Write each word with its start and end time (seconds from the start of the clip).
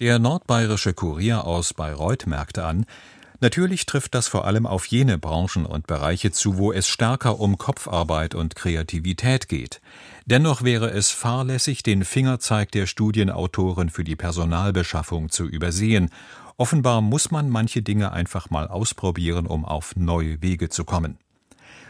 Der 0.00 0.18
Nordbayerische 0.18 0.92
Kurier 0.92 1.44
aus 1.44 1.72
Bayreuth 1.72 2.26
merkte 2.26 2.64
an, 2.64 2.84
natürlich 3.38 3.86
trifft 3.86 4.16
das 4.16 4.26
vor 4.26 4.44
allem 4.44 4.66
auf 4.66 4.86
jene 4.86 5.18
Branchen 5.18 5.64
und 5.66 5.86
Bereiche 5.86 6.32
zu, 6.32 6.58
wo 6.58 6.72
es 6.72 6.88
stärker 6.88 7.38
um 7.38 7.58
Kopfarbeit 7.58 8.34
und 8.34 8.56
Kreativität 8.56 9.48
geht. 9.48 9.80
Dennoch 10.26 10.62
wäre 10.64 10.90
es 10.90 11.12
fahrlässig, 11.12 11.84
den 11.84 12.04
Fingerzeig 12.04 12.72
der 12.72 12.86
Studienautoren 12.86 13.88
für 13.88 14.02
die 14.02 14.16
Personalbeschaffung 14.16 15.30
zu 15.30 15.46
übersehen. 15.46 16.10
Offenbar 16.56 17.00
muss 17.00 17.30
man 17.30 17.48
manche 17.48 17.82
Dinge 17.82 18.10
einfach 18.10 18.50
mal 18.50 18.66
ausprobieren, 18.66 19.46
um 19.46 19.64
auf 19.64 19.94
neue 19.94 20.42
Wege 20.42 20.70
zu 20.70 20.84
kommen. 20.84 21.18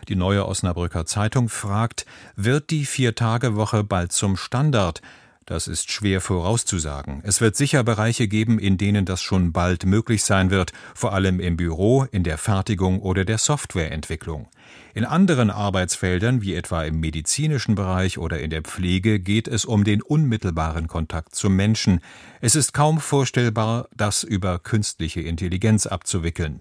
Die 0.08 0.16
neue 0.16 0.46
Osnabrücker 0.46 1.06
Zeitung 1.06 1.48
fragt, 1.48 2.04
wird 2.36 2.68
die 2.68 2.84
Viertagewoche 2.84 3.82
bald 3.82 4.12
zum 4.12 4.36
Standard? 4.36 5.00
Das 5.46 5.68
ist 5.68 5.90
schwer 5.90 6.22
vorauszusagen. 6.22 7.20
Es 7.22 7.42
wird 7.42 7.54
sicher 7.54 7.84
Bereiche 7.84 8.28
geben, 8.28 8.58
in 8.58 8.78
denen 8.78 9.04
das 9.04 9.20
schon 9.20 9.52
bald 9.52 9.84
möglich 9.84 10.24
sein 10.24 10.50
wird, 10.50 10.72
vor 10.94 11.12
allem 11.12 11.38
im 11.38 11.58
Büro, 11.58 12.04
in 12.10 12.24
der 12.24 12.38
Fertigung 12.38 13.00
oder 13.00 13.26
der 13.26 13.36
Softwareentwicklung. 13.36 14.48
In 14.94 15.04
anderen 15.04 15.50
Arbeitsfeldern, 15.50 16.40
wie 16.40 16.54
etwa 16.54 16.84
im 16.84 16.98
medizinischen 16.98 17.74
Bereich 17.74 18.16
oder 18.16 18.40
in 18.40 18.48
der 18.48 18.62
Pflege, 18.62 19.20
geht 19.20 19.46
es 19.46 19.66
um 19.66 19.84
den 19.84 20.00
unmittelbaren 20.00 20.88
Kontakt 20.88 21.34
zum 21.34 21.54
Menschen. 21.56 22.00
Es 22.40 22.54
ist 22.54 22.72
kaum 22.72 22.98
vorstellbar, 22.98 23.88
das 23.94 24.22
über 24.22 24.58
künstliche 24.58 25.20
Intelligenz 25.20 25.86
abzuwickeln. 25.86 26.60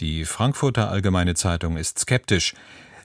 Die 0.00 0.24
Frankfurter 0.24 0.90
Allgemeine 0.90 1.34
Zeitung 1.34 1.76
ist 1.76 1.98
skeptisch. 1.98 2.54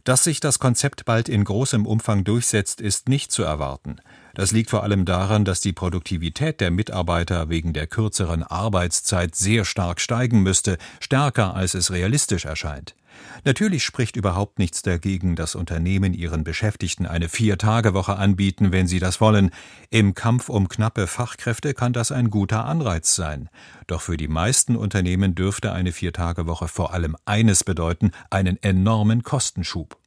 Dass 0.04 0.24
sich 0.24 0.40
das 0.40 0.60
Konzept 0.60 1.05
bald 1.05 1.30
in 1.30 1.44
großem 1.44 1.85
Umfang 1.85 2.24
durchsetzt, 2.24 2.82
ist 2.82 3.08
nicht 3.08 3.32
zu 3.32 3.44
erwarten. 3.44 3.98
Das 4.34 4.52
liegt 4.52 4.70
vor 4.70 4.84
allem 4.84 5.05
daran, 5.05 5.45
dass 5.45 5.62
die 5.62 5.73
Produktivität 5.73 6.62
der 6.62 6.71
Mitarbeiter 6.71 7.49
wegen 7.49 7.73
der 7.73 7.88
kürzeren 7.88 8.44
Arbeitszeit 8.44 9.35
sehr 9.35 9.66
stark 9.66 9.99
steigen 9.99 10.41
müsste, 10.41 10.77
stärker 10.99 11.55
als 11.55 11.73
es 11.73 11.91
realistisch 11.91 12.46
erscheint. 12.46 12.96
Natürlich 13.43 13.84
spricht 13.84 14.15
überhaupt 14.15 14.60
nichts 14.60 14.82
dagegen, 14.82 15.35
dass 15.35 15.55
Unternehmen 15.55 16.13
ihren 16.13 16.43
Beschäftigten 16.43 17.05
eine 17.05 17.27
Vier-Tage-Woche 17.27 18.15
anbieten, 18.15 18.71
wenn 18.71 18.88
sie 18.88 18.99
das 18.99 19.20
wollen. 19.20 19.51
Im 19.90 20.13
Kampf 20.13 20.49
um 20.49 20.70
knappe 20.70 21.07
Fachkräfte 21.07 21.73
kann 21.73 21.93
das 21.93 22.12
ein 22.12 22.29
guter 22.29 22.66
Anreiz 22.66 23.16
sein. 23.16 23.49
Doch 23.88 24.01
für 24.01 24.18
die 24.18 24.27
meisten 24.27 24.76
Unternehmen 24.76 25.35
dürfte 25.35 25.71
eine 25.71 25.91
Vier-Tage-Woche 25.91 26.68
vor 26.68 26.93
allem 26.93 27.16
eines 27.26 27.63
bedeuten, 27.63 28.12
einen 28.29 28.62
enormen 28.62 29.23
Kostenschub. 29.23 29.98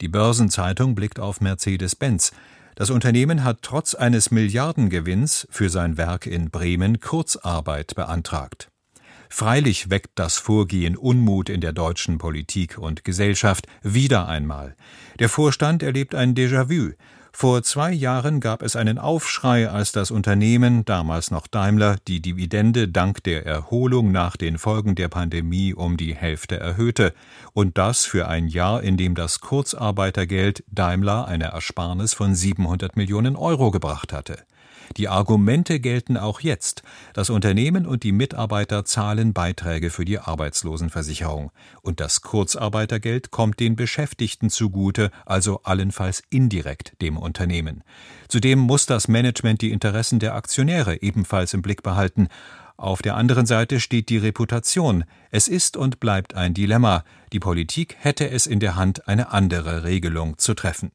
Die 0.00 0.08
Börsenzeitung 0.08 0.94
blickt 0.94 1.18
auf 1.18 1.40
Mercedes-Benz. 1.40 2.32
Das 2.78 2.90
Unternehmen 2.90 3.42
hat 3.42 3.62
trotz 3.62 3.94
eines 3.94 4.30
Milliardengewinns 4.30 5.48
für 5.50 5.70
sein 5.70 5.96
Werk 5.96 6.26
in 6.26 6.50
Bremen 6.50 7.00
Kurzarbeit 7.00 7.94
beantragt. 7.94 8.68
Freilich 9.30 9.88
weckt 9.88 10.10
das 10.16 10.36
Vorgehen 10.36 10.94
Unmut 10.94 11.48
in 11.48 11.62
der 11.62 11.72
deutschen 11.72 12.18
Politik 12.18 12.76
und 12.76 13.02
Gesellschaft 13.02 13.66
wieder 13.82 14.28
einmal. 14.28 14.76
Der 15.18 15.30
Vorstand 15.30 15.82
erlebt 15.82 16.14
ein 16.14 16.34
Déjà-vu. 16.34 16.92
Vor 17.38 17.62
zwei 17.62 17.92
Jahren 17.92 18.40
gab 18.40 18.62
es 18.62 18.76
einen 18.76 18.98
Aufschrei, 18.98 19.68
als 19.68 19.92
das 19.92 20.10
Unternehmen, 20.10 20.86
damals 20.86 21.30
noch 21.30 21.46
Daimler, 21.46 21.98
die 22.08 22.22
Dividende 22.22 22.88
dank 22.88 23.22
der 23.24 23.44
Erholung 23.44 24.10
nach 24.10 24.38
den 24.38 24.56
Folgen 24.56 24.94
der 24.94 25.08
Pandemie 25.08 25.74
um 25.74 25.98
die 25.98 26.14
Hälfte 26.14 26.58
erhöhte. 26.58 27.12
Und 27.52 27.76
das 27.76 28.06
für 28.06 28.26
ein 28.26 28.48
Jahr, 28.48 28.82
in 28.82 28.96
dem 28.96 29.14
das 29.14 29.40
Kurzarbeitergeld 29.40 30.64
Daimler 30.68 31.28
eine 31.28 31.48
Ersparnis 31.48 32.14
von 32.14 32.34
700 32.34 32.96
Millionen 32.96 33.36
Euro 33.36 33.70
gebracht 33.70 34.14
hatte. 34.14 34.38
Die 34.96 35.08
Argumente 35.08 35.80
gelten 35.80 36.16
auch 36.16 36.40
jetzt. 36.40 36.82
Das 37.12 37.30
Unternehmen 37.30 37.86
und 37.86 38.02
die 38.02 38.12
Mitarbeiter 38.12 38.84
zahlen 38.84 39.32
Beiträge 39.32 39.90
für 39.90 40.04
die 40.04 40.18
Arbeitslosenversicherung. 40.18 41.50
Und 41.82 42.00
das 42.00 42.22
Kurzarbeitergeld 42.22 43.30
kommt 43.30 43.60
den 43.60 43.76
Beschäftigten 43.76 44.50
zugute, 44.50 45.10
also 45.24 45.60
allenfalls 45.64 46.22
indirekt 46.30 47.00
dem 47.02 47.16
Unternehmen. 47.16 47.82
Zudem 48.28 48.58
muss 48.58 48.86
das 48.86 49.08
Management 49.08 49.62
die 49.62 49.72
Interessen 49.72 50.18
der 50.18 50.34
Aktionäre 50.34 51.02
ebenfalls 51.02 51.54
im 51.54 51.62
Blick 51.62 51.82
behalten. 51.82 52.28
Auf 52.76 53.00
der 53.00 53.16
anderen 53.16 53.46
Seite 53.46 53.80
steht 53.80 54.10
die 54.10 54.18
Reputation. 54.18 55.04
Es 55.30 55.48
ist 55.48 55.76
und 55.76 55.98
bleibt 55.98 56.34
ein 56.34 56.52
Dilemma. 56.52 57.04
Die 57.32 57.40
Politik 57.40 57.96
hätte 57.98 58.28
es 58.28 58.46
in 58.46 58.60
der 58.60 58.76
Hand, 58.76 59.08
eine 59.08 59.32
andere 59.32 59.84
Regelung 59.84 60.36
zu 60.38 60.54
treffen. 60.54 60.92